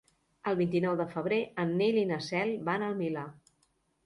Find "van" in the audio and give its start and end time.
2.71-2.89